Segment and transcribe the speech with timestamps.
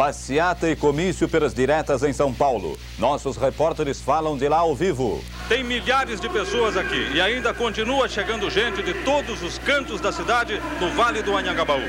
[0.00, 2.78] Passeata e comício pelas diretas em São Paulo.
[2.98, 5.22] Nossos repórteres falam de lá ao vivo.
[5.46, 10.10] Tem milhares de pessoas aqui e ainda continua chegando gente de todos os cantos da
[10.10, 11.82] cidade no Vale do Anhangabaú.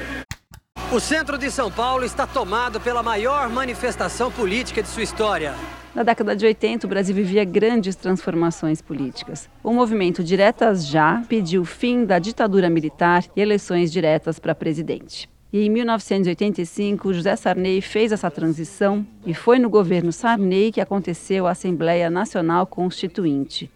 [0.91, 5.55] O centro de São Paulo está tomado pela maior manifestação política de sua história.
[5.95, 9.49] Na década de 80, o Brasil vivia grandes transformações políticas.
[9.63, 15.29] O movimento Diretas Já pediu o fim da ditadura militar e eleições diretas para presidente.
[15.53, 21.45] E em 1985, José Sarney fez essa transição e foi no governo Sarney que aconteceu
[21.45, 23.69] a Assembleia Nacional Constituinte.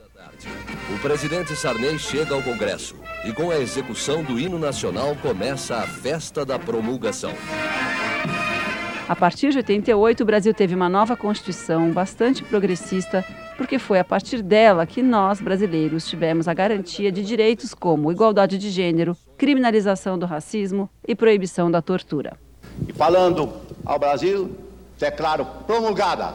[0.93, 5.87] O presidente Sarney chega ao Congresso e, com a execução do hino nacional, começa a
[5.87, 7.33] festa da promulgação.
[9.07, 13.23] A partir de 88, o Brasil teve uma nova Constituição bastante progressista,
[13.57, 18.57] porque foi a partir dela que nós, brasileiros, tivemos a garantia de direitos como igualdade
[18.57, 22.37] de gênero, criminalização do racismo e proibição da tortura.
[22.87, 23.51] E falando
[23.85, 24.55] ao Brasil,
[24.99, 26.33] declaro promulgada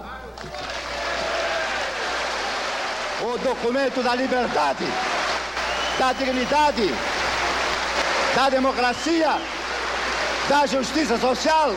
[3.22, 4.84] o documento da liberdade,
[5.98, 6.88] da dignidade,
[8.34, 9.38] da democracia,
[10.48, 11.74] da justiça social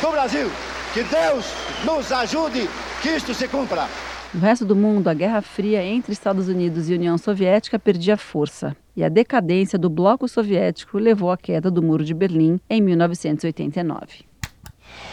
[0.00, 0.50] do Brasil.
[0.94, 1.46] Que Deus
[1.84, 2.68] nos ajude
[3.00, 3.88] que isto se cumpra.
[4.32, 8.74] No resto do mundo, a Guerra Fria entre Estados Unidos e União Soviética perdia força,
[8.96, 14.24] e a decadência do bloco soviético levou à queda do Muro de Berlim em 1989.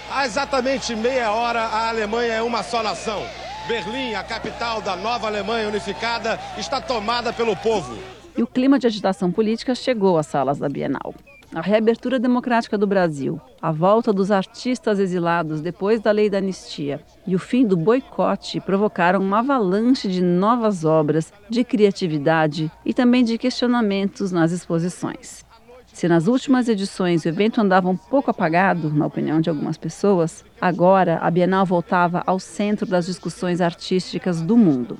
[0.09, 3.22] Há exatamente meia hora, a Alemanha é uma só nação.
[3.67, 7.97] Berlim, a capital da nova Alemanha unificada, está tomada pelo povo.
[8.38, 11.14] E o clima de agitação política chegou às salas da Bienal
[11.53, 17.02] a reabertura democrática do Brasil, a volta dos artistas exilados depois da lei da anistia
[17.25, 23.23] e o fim do boicote provocaram uma avalanche de novas obras, de criatividade e também
[23.23, 25.44] de questionamentos nas exposições.
[25.91, 30.45] Se nas últimas edições o evento andava um pouco apagado, na opinião de algumas pessoas,
[30.61, 34.97] agora a Bienal voltava ao centro das discussões artísticas do mundo.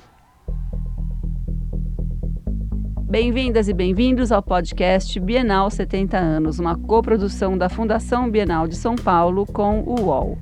[3.10, 8.94] Bem-vindas e bem-vindos ao podcast Bienal 70 anos, uma coprodução da Fundação Bienal de São
[8.94, 10.38] Paulo com o UOL.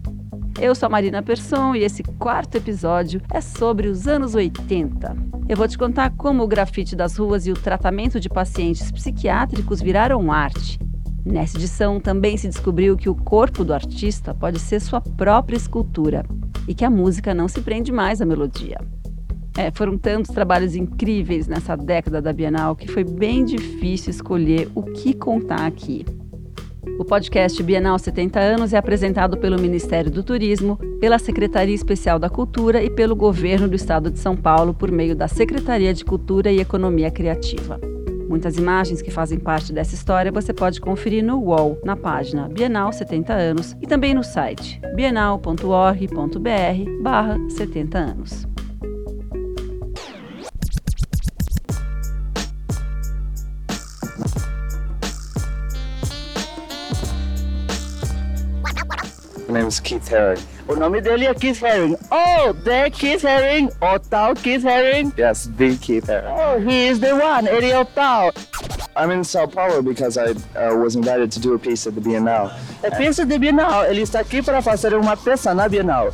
[0.61, 5.17] Eu sou a Marina Persson e esse quarto episódio é sobre os anos 80.
[5.49, 9.81] Eu vou te contar como o grafite das ruas e o tratamento de pacientes psiquiátricos
[9.81, 10.79] viraram arte.
[11.25, 16.23] Nessa edição também se descobriu que o corpo do artista pode ser sua própria escultura
[16.69, 18.79] e que a música não se prende mais à melodia.
[19.59, 24.85] É, foram tantos trabalhos incríveis nessa década da Bienal que foi bem difícil escolher o
[24.85, 26.07] que contar aqui.
[26.97, 32.31] O podcast Bienal 70 anos é apresentado pelo Ministério do Turismo, pela Secretaria Especial da
[32.31, 36.53] Cultura e pelo Governo do Estado de São Paulo por meio da Secretaria de Cultura
[36.53, 37.81] e Economia Criativa.
[38.29, 42.93] Muitas imagens que fazem parte dessa história você pode conferir no UOL, na página Bienal
[42.93, 45.59] 70 anos e também no site bienal.org.br
[47.49, 48.48] 70 anos.
[59.67, 60.41] Is Keith Haring.
[60.69, 61.97] O nome dele é Keith Haring.
[62.11, 63.71] Oh, the Keith Haring.
[63.81, 65.13] O tal Keith Haring.
[65.19, 66.29] Yes, the Keith Haring.
[66.29, 67.49] Oh, he is the one.
[67.49, 68.33] Ele é o tal.
[68.97, 72.01] I'm in Sao Paulo because I uh, was invited to do a piece at the
[72.01, 72.51] Bienal.
[72.83, 73.85] É peça de Bienal.
[73.87, 76.13] Ele está aqui para fazer uma peça na Bienal.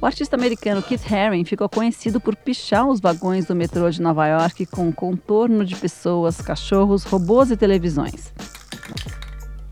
[0.00, 4.26] O artista americano Keith Haring ficou conhecido por pichar os vagões do metrô de Nova
[4.28, 8.32] York com contorno de pessoas, cachorros, robôs e televisões.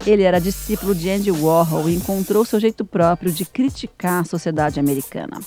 [0.07, 4.79] Ele era discípulo de Andy Warhol e encontrou seu jeito próprio de criticar a sociedade
[4.79, 5.41] americana.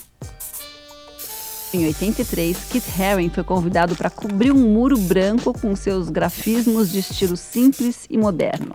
[1.72, 6.98] Em 83, Keith Haring foi convidado para cobrir um muro branco com seus grafismos de
[6.98, 8.74] estilo simples e moderno.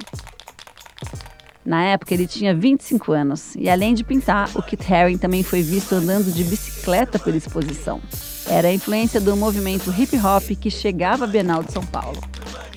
[1.64, 5.62] Na época, ele tinha 25 anos e, além de pintar, o Keith Haring também foi
[5.62, 8.02] visto andando de bicicleta pela exposição.
[8.48, 12.20] Era a influência do movimento hip hop que chegava à Bienal de São Paulo.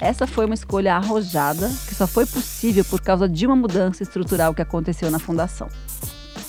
[0.01, 4.55] Essa foi uma escolha arrojada que só foi possível por causa de uma mudança estrutural
[4.55, 5.69] que aconteceu na fundação.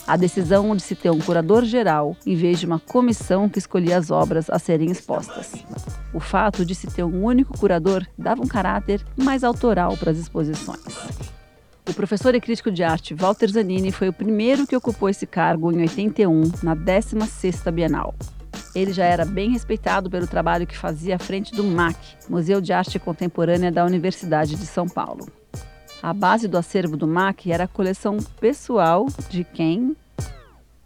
[0.07, 3.97] A decisão de se ter um curador geral em vez de uma comissão que escolhia
[3.97, 5.51] as obras a serem expostas.
[6.13, 10.17] O fato de se ter um único curador dava um caráter mais autoral para as
[10.17, 10.79] exposições.
[11.87, 15.71] O professor e crítico de arte Walter Zanini foi o primeiro que ocupou esse cargo
[15.71, 18.15] em 81, na 16ª Bienal.
[18.75, 21.97] Ele já era bem respeitado pelo trabalho que fazia à frente do MAC,
[22.29, 25.27] Museu de Arte Contemporânea da Universidade de São Paulo.
[26.01, 29.95] A base do acervo do MAC era a coleção pessoal de quem?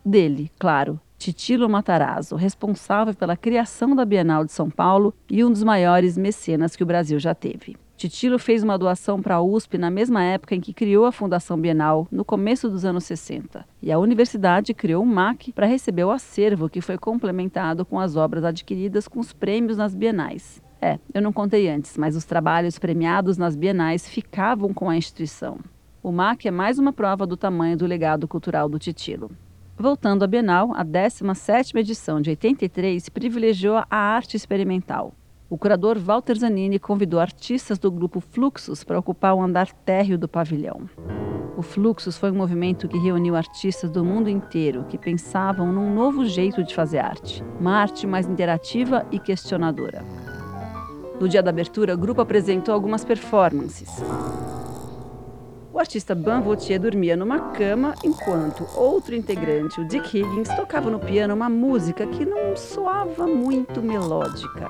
[0.03, 5.63] Dele, claro, Titilo Matarazzo, responsável pela criação da Bienal de São Paulo e um dos
[5.63, 7.77] maiores mecenas que o Brasil já teve.
[7.95, 11.60] Titilo fez uma doação para a USP na mesma época em que criou a Fundação
[11.60, 13.66] Bienal, no começo dos anos 60.
[13.81, 18.16] E a universidade criou um MAC para receber o acervo que foi complementado com as
[18.16, 20.62] obras adquiridas com os prêmios nas bienais.
[20.81, 25.60] É, eu não contei antes, mas os trabalhos premiados nas bienais ficavam com a instituição.
[26.01, 29.31] O MAC é mais uma prova do tamanho do legado cultural do Titilo.
[29.78, 35.13] Voltando à Bienal, a 17ª edição de 83 privilegiou a arte experimental.
[35.54, 40.28] O curador Walter Zanini convidou artistas do grupo Fluxus para ocupar o andar térreo do
[40.28, 40.90] pavilhão.
[41.56, 46.26] O Fluxus foi um movimento que reuniu artistas do mundo inteiro que pensavam num novo
[46.26, 50.04] jeito de fazer arte, uma arte mais interativa e questionadora.
[51.22, 54.02] No dia da abertura, o grupo apresentou algumas performances.
[55.74, 61.00] O artista Ban Vautier dormia numa cama enquanto outro integrante, o Dick Higgins, tocava no
[61.00, 64.70] piano uma música que não soava muito melódica.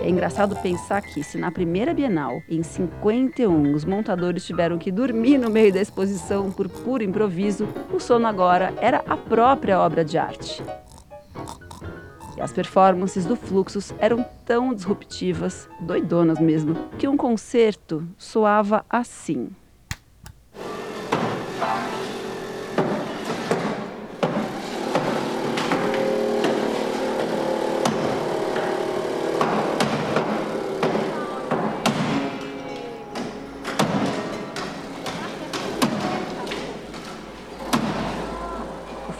[0.00, 5.36] É engraçado pensar que, se na primeira Bienal, em 51, os montadores tiveram que dormir
[5.36, 10.16] no meio da exposição por puro improviso, o sono agora era a própria obra de
[10.16, 10.62] arte.
[12.44, 19.48] As performances do Fluxus eram tão disruptivas, doidonas mesmo, que um concerto soava assim.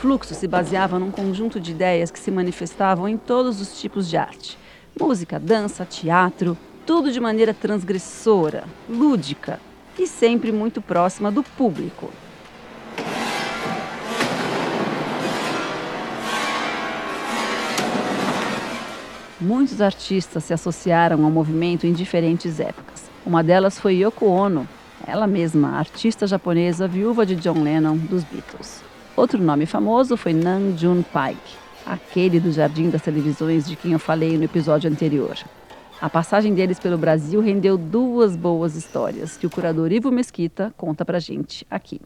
[0.04, 4.18] Fluxo se baseava num conjunto de ideias que se manifestavam em todos os tipos de
[4.18, 4.58] arte:
[5.00, 9.58] música, dança, teatro, tudo de maneira transgressora, lúdica
[9.98, 12.10] e sempre muito próxima do público.
[19.40, 23.10] Muitos artistas se associaram ao movimento em diferentes épocas.
[23.24, 24.68] Uma delas foi Yoko Ono,
[25.06, 28.84] ela mesma, artista japonesa viúva de John Lennon dos Beatles.
[29.16, 31.38] Outro nome famoso foi Nam June Paik,
[31.86, 35.38] aquele do Jardim das Televisões de quem eu falei no episódio anterior.
[36.00, 41.04] A passagem deles pelo Brasil rendeu duas boas histórias que o curador Ivo Mesquita conta
[41.04, 42.00] pra gente aqui.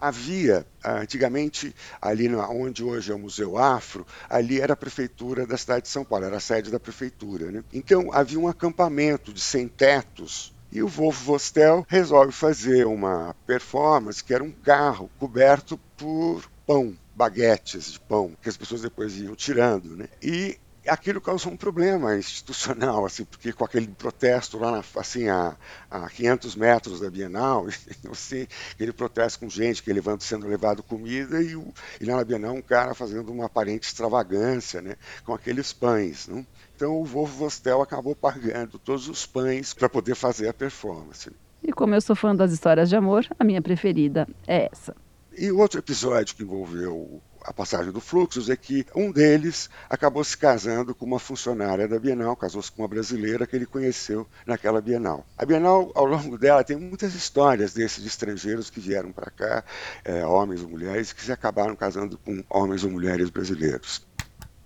[0.00, 5.82] Havia, antigamente, ali onde hoje é o Museu Afro, ali era a prefeitura da cidade
[5.82, 7.52] de São Paulo, era a sede da prefeitura.
[7.52, 7.62] Né?
[7.72, 14.32] Então havia um acampamento de sem-tetos e o Wolf Vostel resolve fazer uma performance que
[14.32, 19.94] era um carro coberto por pão, baguetes de pão, que as pessoas depois iam tirando,
[19.94, 20.08] né?
[20.22, 25.56] E aquilo causou um problema institucional, assim, porque com aquele protesto lá, na, assim, a,
[25.90, 27.66] a 500 metros da Bienal,
[28.10, 32.24] assim, aquele protesto com gente que levando, sendo levado comida e, o, e lá na
[32.24, 36.46] Bienal um cara fazendo uma aparente extravagância, né, com aqueles pães, não?
[36.82, 41.30] Então o Wolf Vostel acabou pagando todos os pães para poder fazer a performance.
[41.62, 44.92] E como eu sou fã das histórias de amor, a minha preferida é essa.
[45.38, 50.36] E outro episódio que envolveu a passagem do Fluxus é que um deles acabou se
[50.36, 55.24] casando com uma funcionária da Bienal, casou-se com uma brasileira que ele conheceu naquela Bienal.
[55.38, 59.64] A Bienal, ao longo dela, tem muitas histórias desses estrangeiros que vieram para cá,
[60.04, 64.04] é, homens ou mulheres, que se acabaram casando com homens ou mulheres brasileiros.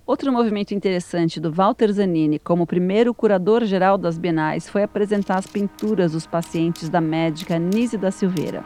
[0.07, 6.13] Outro movimento interessante do Walter Zanini como primeiro curador-geral das Bienais foi apresentar as pinturas
[6.13, 8.63] dos pacientes da médica Nise da Silveira.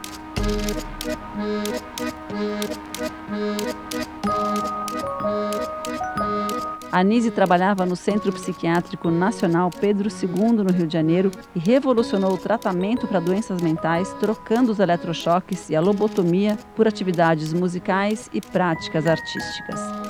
[6.91, 12.33] A Nise trabalhava no Centro Psiquiátrico Nacional Pedro II, no Rio de Janeiro, e revolucionou
[12.33, 18.39] o tratamento para doenças mentais, trocando os eletrochoques e a lobotomia por atividades musicais e
[18.39, 20.00] práticas artísticas.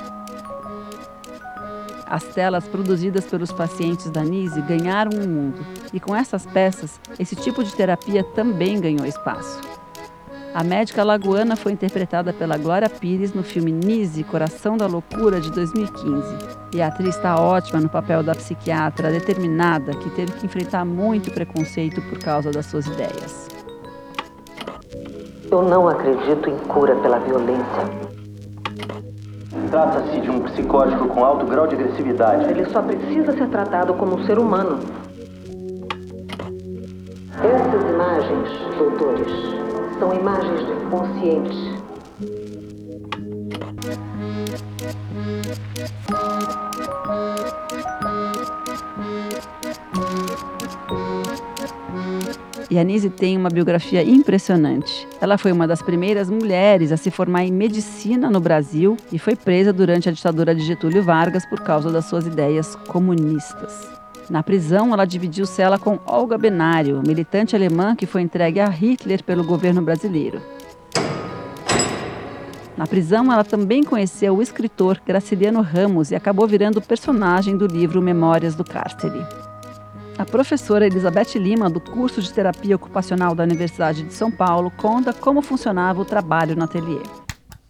[2.12, 5.64] As telas produzidas pelos pacientes da NISE ganharam um mundo,
[5.94, 9.58] e com essas peças, esse tipo de terapia também ganhou espaço.
[10.52, 15.50] A médica lagoana foi interpretada pela Glória Pires no filme Nise, Coração da Loucura, de
[15.52, 16.36] 2015.
[16.74, 21.30] E a atriz está ótima no papel da psiquiatra determinada que teve que enfrentar muito
[21.30, 23.48] preconceito por causa das suas ideias.
[25.50, 28.11] Eu não acredito em cura pela violência.
[29.72, 32.44] Trata-se de um psicótico com alto grau de agressividade.
[32.50, 34.78] Ele só precisa ser tratado como um ser humano.
[37.42, 39.32] Essas imagens, doutores,
[39.98, 41.81] são imagens do inconsciente.
[52.72, 55.06] E a Nise tem uma biografia impressionante.
[55.20, 59.36] Ela foi uma das primeiras mulheres a se formar em medicina no Brasil e foi
[59.36, 63.90] presa durante a ditadura de Getúlio Vargas por causa das suas ideias comunistas.
[64.30, 69.22] Na prisão, ela dividiu cela com Olga Benário, militante alemã que foi entregue a Hitler
[69.22, 70.40] pelo governo brasileiro.
[72.74, 78.00] Na prisão, ela também conheceu o escritor Graciliano Ramos e acabou virando personagem do livro
[78.00, 79.51] Memórias do Cárcere.
[80.18, 85.12] A professora Elizabeth Lima, do curso de terapia ocupacional da Universidade de São Paulo, conta
[85.12, 87.02] como funcionava o trabalho no ateliê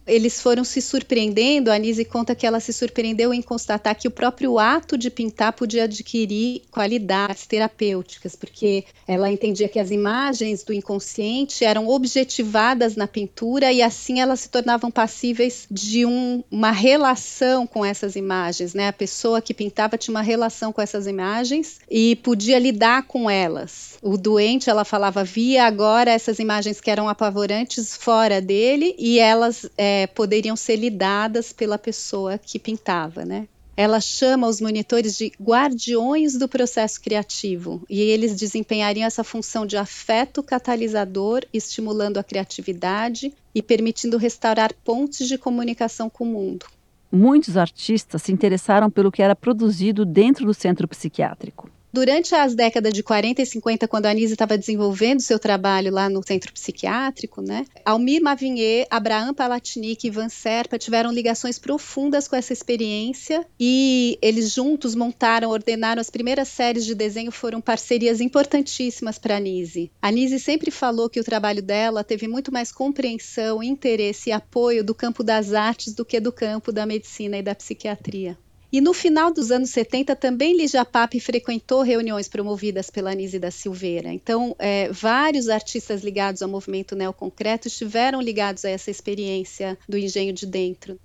[0.05, 1.71] eles foram se surpreendendo.
[1.71, 5.53] A Anise conta que ela se surpreendeu em constatar que o próprio ato de pintar
[5.53, 13.07] podia adquirir qualidades terapêuticas, porque ela entendia que as imagens do inconsciente eram objetivadas na
[13.07, 18.73] pintura e assim elas se tornavam passíveis de um, uma relação com essas imagens.
[18.73, 18.89] Né?
[18.89, 23.93] A pessoa que pintava tinha uma relação com essas imagens e podia lidar com elas.
[24.01, 29.65] O doente, ela falava, via agora essas imagens que eram apavorantes fora dele e elas.
[29.77, 33.47] É, é, poderiam ser lidadas pela pessoa que pintava, né?
[33.75, 39.77] Ela chama os monitores de guardiões do processo criativo e eles desempenhariam essa função de
[39.77, 46.67] afeto catalisador, estimulando a criatividade e permitindo restaurar pontes de comunicação com o mundo.
[47.11, 51.69] Muitos artistas se interessaram pelo que era produzido dentro do centro psiquiátrico.
[51.95, 56.09] Durante as décadas de 40 e 50, quando a Anise estava desenvolvendo seu trabalho lá
[56.09, 62.35] no centro psiquiátrico, né, Almir Mavinier, Abraham Palatnik e Ivan Serpa tiveram ligações profundas com
[62.35, 69.19] essa experiência e eles juntos montaram, ordenaram as primeiras séries de desenho, foram parcerias importantíssimas
[69.19, 69.91] para a Anise.
[70.01, 74.83] A Anise sempre falou que o trabalho dela teve muito mais compreensão, interesse e apoio
[74.83, 78.35] do campo das artes do que do campo da medicina e da psiquiatria.
[78.73, 83.51] E no final dos anos 70 também Lígia Pape frequentou reuniões promovidas pela Anise da
[83.51, 84.11] Silveira.
[84.11, 90.33] Então, é, vários artistas ligados ao movimento neoconcreto estiveram ligados a essa experiência do engenho
[90.33, 90.99] de dentro.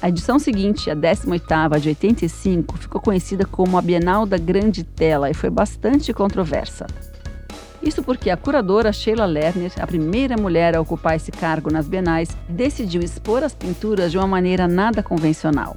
[0.00, 5.28] A edição seguinte, a 18ª de 85, ficou conhecida como a Bienal da Grande Tela
[5.28, 6.86] e foi bastante controversa.
[7.82, 12.36] Isso porque a curadora Sheila Lerner, a primeira mulher a ocupar esse cargo nas bienais,
[12.48, 15.76] decidiu expor as pinturas de uma maneira nada convencional.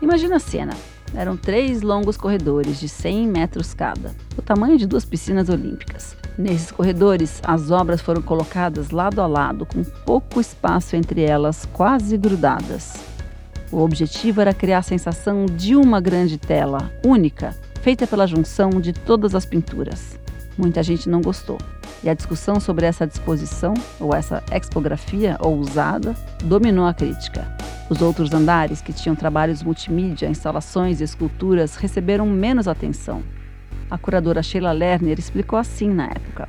[0.00, 0.72] Imagina a cena.
[1.14, 6.16] Eram três longos corredores de 100 metros cada, o tamanho de duas piscinas olímpicas.
[6.38, 12.16] Nesses corredores, as obras foram colocadas lado a lado, com pouco espaço entre elas, quase
[12.16, 12.94] grudadas.
[13.70, 18.92] O objetivo era criar a sensação de uma grande tela, única, feita pela junção de
[18.94, 20.21] todas as pinturas.
[20.56, 21.58] Muita gente não gostou.
[22.02, 27.46] E a discussão sobre essa disposição, ou essa expografia ousada, dominou a crítica.
[27.88, 33.22] Os outros andares, que tinham trabalhos multimídia, instalações e esculturas, receberam menos atenção.
[33.90, 36.48] A curadora Sheila Lerner explicou assim na época.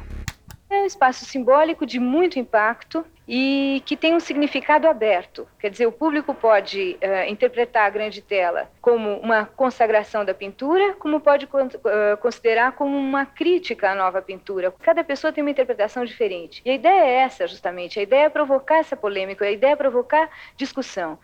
[0.69, 5.47] É um espaço simbólico de muito impacto e que tem um significado aberto.
[5.59, 10.93] Quer dizer, o público pode uh, interpretar a grande tela como uma consagração da pintura,
[10.99, 14.73] como pode uh, considerar como uma crítica à nova pintura.
[14.81, 16.61] Cada pessoa tem uma interpretação diferente.
[16.65, 17.99] E a ideia é essa, justamente.
[17.99, 21.17] A ideia é provocar essa polêmica, a ideia é provocar discussão.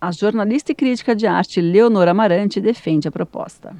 [0.00, 3.74] A jornalista e crítica de arte Leonora Amarante defende a proposta.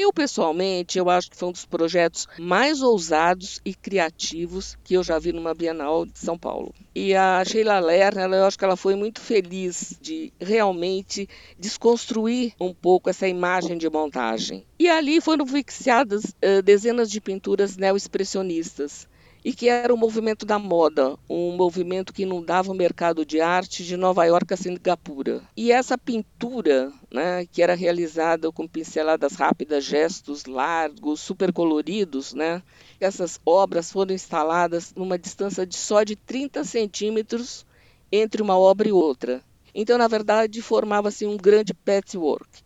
[0.00, 5.02] Eu, pessoalmente, eu acho que foi um dos projetos mais ousados e criativos que eu
[5.02, 6.72] já vi numa Bienal de São Paulo.
[6.94, 11.28] E a Sheila Lerner, eu acho que ela foi muito feliz de realmente
[11.58, 14.64] desconstruir um pouco essa imagem de montagem.
[14.78, 19.08] E ali foram fixadas uh, dezenas de pinturas neo-expressionistas
[19.44, 23.84] e que era o movimento da moda, um movimento que inundava o mercado de arte
[23.84, 25.42] de Nova York a Singapura.
[25.56, 32.62] E essa pintura, né, que era realizada com pinceladas rápidas, gestos largos, super coloridos, né,
[33.00, 37.64] essas obras foram instaladas numa distância de só de 30 centímetros
[38.10, 39.40] entre uma obra e outra.
[39.74, 42.64] Então, na verdade, formava-se um grande patchwork.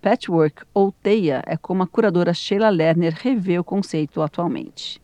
[0.00, 5.01] Patchwork ou teia é como a curadora Sheila Lerner revê o conceito atualmente.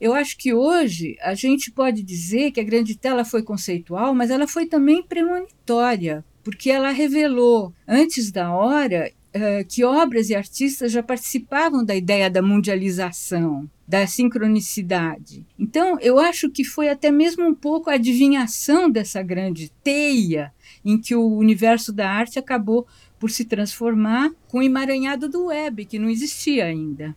[0.00, 4.30] Eu acho que hoje a gente pode dizer que a grande tela foi conceitual, mas
[4.30, 10.92] ela foi também premonitória, porque ela revelou, antes da hora, uh, que obras e artistas
[10.92, 15.44] já participavam da ideia da mundialização, da sincronicidade.
[15.58, 20.52] Então, eu acho que foi até mesmo um pouco a adivinhação dessa grande teia
[20.84, 22.86] em que o universo da arte acabou
[23.18, 27.16] por se transformar com o emaranhado do web, que não existia ainda.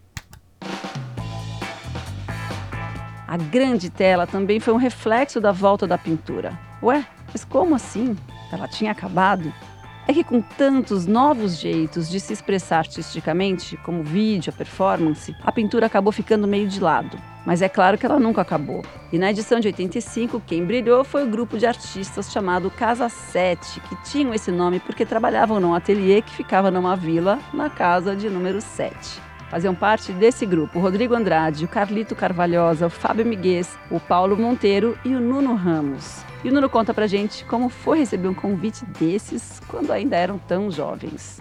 [3.27, 6.57] A grande tela também foi um reflexo da volta da pintura.
[6.81, 8.15] Ué, mas como assim?
[8.51, 9.51] Ela tinha acabado?
[10.07, 15.51] é que com tantos novos jeitos de se expressar artisticamente, como vídeo, a performance, a
[15.51, 17.19] pintura acabou ficando meio de lado.
[17.45, 18.83] Mas é claro que ela nunca acabou.
[19.11, 23.81] E na edição de 85, quem brilhou foi o grupo de artistas chamado Casa 7,
[23.81, 28.29] que tinham esse nome porque trabalhavam num ateliê que ficava numa vila na casa de
[28.29, 29.26] número 7.
[29.49, 34.35] Faziam parte desse grupo o Rodrigo Andrade, o Carlito Carvalhosa, o Fábio Miguez, o Paulo
[34.35, 36.17] Monteiro e o Nuno Ramos.
[36.43, 40.37] E o Nuno conta pra gente como foi receber um convite desses quando ainda eram
[40.37, 41.39] tão jovens.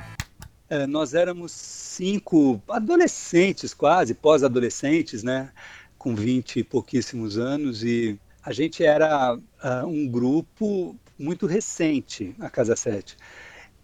[0.70, 5.50] É, nós éramos cinco adolescentes, quase, pós-adolescentes, né?
[5.98, 12.48] Com 20 e pouquíssimos anos, e a gente era uh, um grupo muito recente, a
[12.48, 13.16] Casa 7.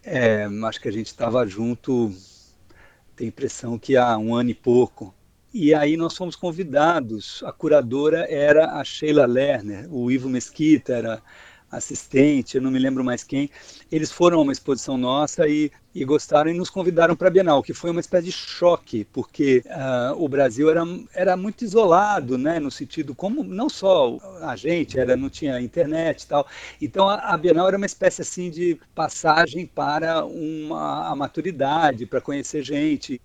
[0.04, 2.12] É, acho que a gente estava junto
[3.22, 5.14] tenho impressão que há um ano e pouco.
[5.54, 7.42] E aí nós fomos convidados.
[7.44, 11.22] A curadora era a Sheila Lerner, o Ivo Mesquita era
[11.72, 13.50] assistente, eu não me lembro mais quem.
[13.90, 17.62] Eles foram a uma exposição nossa e, e gostaram e nos convidaram para a Bienal,
[17.62, 20.82] que foi uma espécie de choque, porque uh, o Brasil era,
[21.14, 26.22] era muito isolado, né, no sentido como não só a gente, era não tinha internet
[26.22, 26.46] e tal.
[26.80, 32.20] Então a, a Bienal era uma espécie assim de passagem para uma a maturidade, para
[32.20, 33.20] conhecer gente.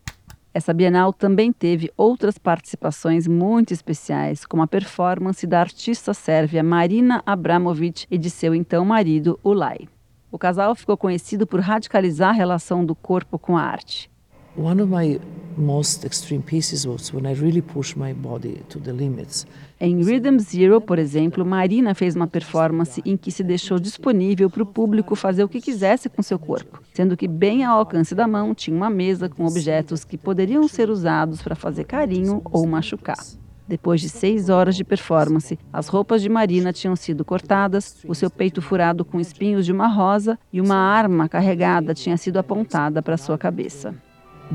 [0.58, 7.22] Essa Bienal também teve outras participações muito especiais, como a performance da artista sérvia Marina
[7.28, 9.88] Abramovic e de seu então marido, Ulay.
[10.32, 14.10] O casal ficou conhecido por radicalizar a relação do corpo com a arte.
[14.58, 15.20] One of my
[15.56, 19.46] most extreme pieces was when I really pushed my body to the limits.
[19.80, 24.64] Em Rhythm Zero, por exemplo, Marina fez uma performance em que se deixou disponível para
[24.64, 28.28] o público fazer o que quisesse com seu corpo, sendo que bem ao alcance da
[28.28, 33.24] mão tinha uma mesa com objetos que poderiam ser usados para fazer carinho ou machucar.
[33.68, 38.32] Depois de seis horas de performance, as roupas de Marina tinham sido cortadas, o seu
[38.32, 43.18] peito furado com espinhos de uma rosa e uma arma carregada tinha sido apontada para
[43.18, 43.94] sua cabeça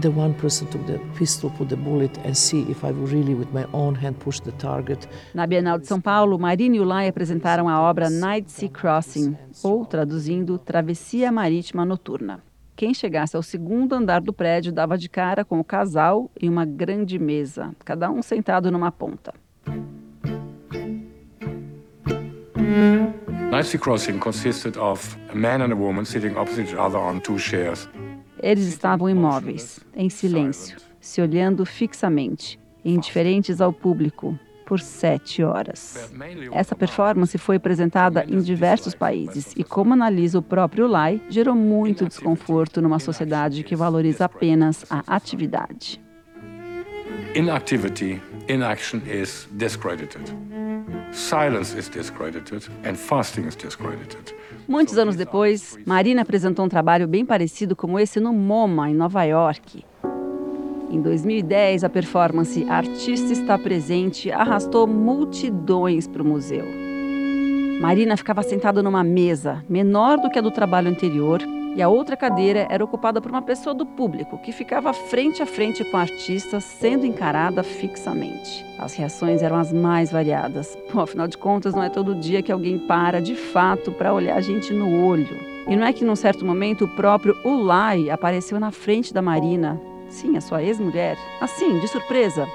[0.00, 3.52] the one person took the pistol, put the bullet and see if I really with
[3.52, 5.08] my own hand push the target.
[5.34, 9.84] Na Bienal de São Paulo, Marina e Ulay apresentaram a obra Night Sea Crossing, ou
[9.84, 12.42] traduzindo Travessia Marítima Noturna.
[12.74, 16.64] Quem chegasse ao segundo andar do prédio dava de cara com o casal e uma
[16.64, 19.34] grande mesa, cada um sentado numa ponta.
[23.50, 27.20] Night Sea Crossing consisted of a man and a woman sitting opposite each other on
[27.20, 27.86] two chairs.
[28.42, 36.10] Eles estavam imóveis, em silêncio, se olhando fixamente, indiferentes ao público, por sete horas.
[36.50, 42.06] Essa performance foi apresentada em diversos países e, como analisa o próprio Lai, gerou muito
[42.06, 46.00] desconforto numa sociedade que valoriza apenas a atividade.
[47.34, 50.51] Inactivity, inaction is discredited.
[51.12, 54.34] Silence is discredited and fasting is discredited.
[54.68, 59.22] Muitos anos depois, Marina apresentou um trabalho bem parecido como esse no MoMA, em Nova
[59.24, 59.84] York.
[60.90, 66.64] Em 2010, a performance Artista está presente arrastou multidões para o museu.
[67.80, 71.42] Marina ficava sentada numa mesa, menor do que a do trabalho anterior,
[71.74, 75.46] e a outra cadeira era ocupada por uma pessoa do público que ficava frente a
[75.46, 78.64] frente com a artista, sendo encarada fixamente.
[78.78, 80.76] As reações eram as mais variadas.
[80.92, 84.36] Bom, afinal de contas, não é todo dia que alguém para de fato para olhar
[84.36, 85.52] a gente no olho.
[85.68, 89.80] E não é que num certo momento o próprio Ulay apareceu na frente da Marina,
[90.08, 92.46] sim, a sua ex-mulher, assim, de surpresa,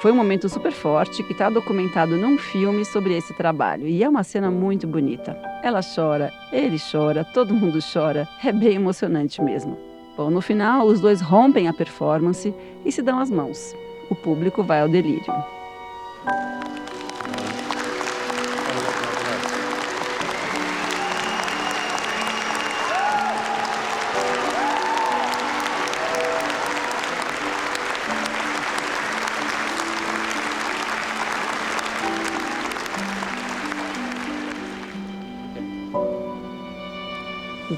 [0.00, 4.08] foi um momento super forte que está documentado num filme sobre esse trabalho e é
[4.08, 5.36] uma cena muito bonita.
[5.62, 8.26] Ela chora, ele chora, todo mundo chora.
[8.42, 9.78] É bem emocionante mesmo.
[10.16, 13.76] Bom, no final, os dois rompem a performance e se dão as mãos.
[14.08, 15.34] O público vai ao delírio.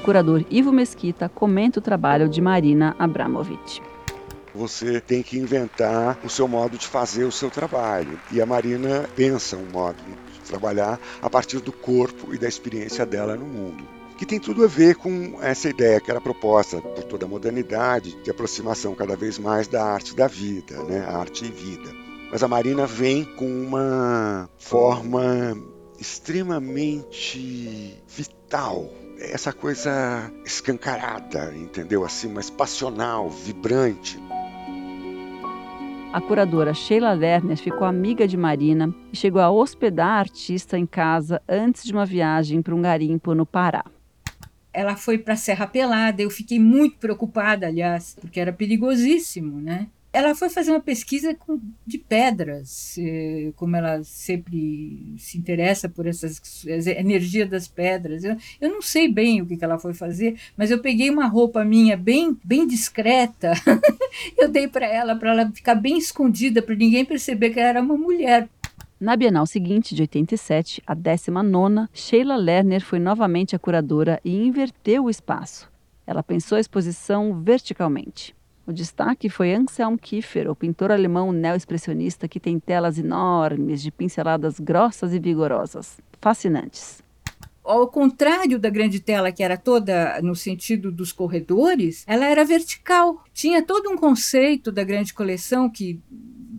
[0.03, 3.81] Curador Ivo Mesquita comenta o trabalho de Marina Abramovic.
[4.53, 8.19] Você tem que inventar o seu modo de fazer o seu trabalho.
[8.31, 9.97] E a Marina pensa um modo
[10.31, 13.83] de trabalhar a partir do corpo e da experiência dela no mundo
[14.15, 18.15] que tem tudo a ver com essa ideia que era proposta por toda a modernidade
[18.23, 20.99] de aproximação cada vez mais da arte da vida, né?
[20.99, 21.91] arte e vida.
[22.31, 25.57] Mas a Marina vem com uma forma
[25.99, 28.87] extremamente vital
[29.19, 32.03] essa coisa escancarada, entendeu?
[32.03, 34.19] Assim, mais passional, vibrante.
[36.11, 40.85] A curadora Sheila Lerner ficou amiga de Marina e chegou a hospedar a artista em
[40.85, 43.83] casa antes de uma viagem para um garimpo no Pará.
[44.71, 46.21] ela foi para a Serra Pelada.
[46.21, 49.87] Eu fiquei muito preocupada, aliás, porque era perigosíssimo, né?
[50.13, 51.35] Ela foi fazer uma pesquisa
[51.87, 58.23] de pedras, eh, como ela sempre se interessa por essas energias das pedras.
[58.23, 61.25] Eu, eu não sei bem o que, que ela foi fazer, mas eu peguei uma
[61.25, 63.53] roupa minha bem, bem discreta,
[64.37, 67.81] eu dei para ela, para ela ficar bem escondida, para ninguém perceber que ela era
[67.81, 68.47] uma mulher.
[68.99, 75.05] Na Bienal seguinte, de 87, a 19, Sheila Lerner foi novamente a curadora e inverteu
[75.05, 75.67] o espaço.
[76.05, 78.35] Ela pensou a exposição verticalmente.
[78.65, 84.57] O destaque foi Anselm Kiefer, o pintor alemão neo-expressionista que tem telas enormes de pinceladas
[84.57, 87.03] grossas e vigorosas, fascinantes.
[87.61, 93.23] Ao contrário da grande tela, que era toda no sentido dos corredores, ela era vertical.
[93.33, 95.99] Tinha todo um conceito da grande coleção que,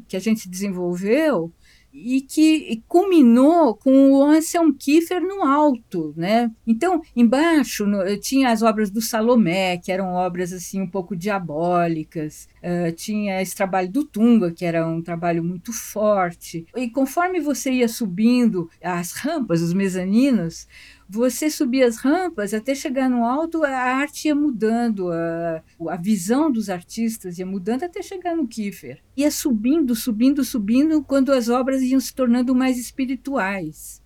[0.07, 1.53] que a gente desenvolveu
[1.95, 6.51] e que culminou com o Anselm Kiefer no alto, né?
[6.67, 12.49] Então, embaixo no, tinha as obras do Salomé, que eram obras assim um pouco diabólicas,
[12.63, 16.67] uh, tinha esse trabalho do Tunga, que era um trabalho muito forte.
[16.75, 20.67] E conforme você ia subindo as rampas, os mezaninos,
[21.15, 26.51] você subia as rampas até chegar no alto, a arte ia mudando, a, a visão
[26.51, 28.99] dos artistas ia mudando até chegar no Kiefer.
[29.17, 34.03] Ia subindo, subindo, subindo, quando as obras iam se tornando mais espirituais.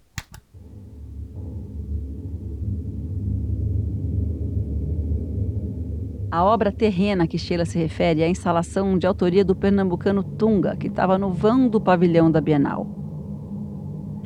[6.31, 10.77] A obra terrena que Sheila se refere é a instalação de autoria do pernambucano Tunga,
[10.77, 12.98] que estava no vão do pavilhão da Bienal.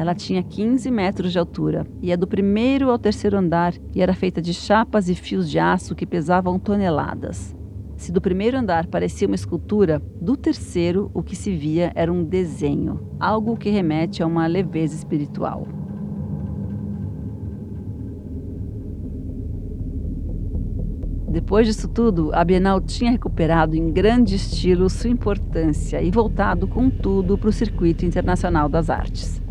[0.03, 4.43] Ela tinha 15 metros de altura, ia do primeiro ao terceiro andar e era feita
[4.43, 7.55] de chapas e fios de aço que pesavam toneladas.
[7.97, 12.25] Se do primeiro andar parecia uma escultura, do terceiro o que se via era um
[12.25, 15.69] desenho, algo que remete a uma leveza espiritual.
[21.29, 26.91] Depois disso tudo, a Bienal tinha recuperado em grande estilo sua importância e voltado com
[26.91, 29.42] tudo para o circuito internacional das artes.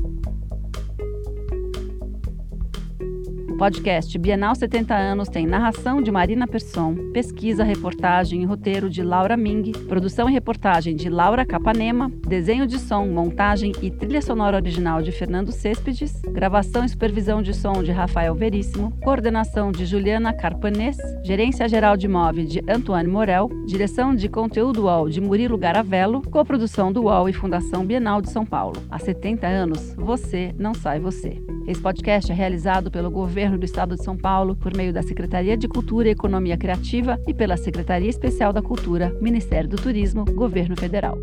[3.61, 9.37] podcast Bienal 70 anos tem narração de Marina Persson, pesquisa, reportagem e roteiro de Laura
[9.37, 15.03] Ming, produção e reportagem de Laura Capanema, desenho de som, montagem e trilha sonora original
[15.03, 20.97] de Fernando Céspedes, gravação e supervisão de som de Rafael Veríssimo, coordenação de Juliana Carpanês,
[21.23, 26.91] gerência geral de MOV de Antoine Morel, direção de conteúdo UOL de Murilo Garavello, coprodução
[26.91, 28.81] do UOL e Fundação Bienal de São Paulo.
[28.89, 31.39] Há 70 anos, você não sai você.
[31.71, 35.55] Esse podcast é realizado pelo governo do Estado de São Paulo por meio da Secretaria
[35.55, 40.75] de Cultura e Economia Criativa e pela Secretaria Especial da Cultura, Ministério do Turismo, Governo
[40.75, 41.17] Federal.